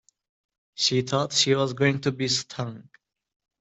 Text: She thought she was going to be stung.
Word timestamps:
She 0.73 1.03
thought 1.03 1.31
she 1.31 1.53
was 1.53 1.73
going 1.73 2.01
to 2.01 2.11
be 2.11 2.27
stung. 2.27 2.89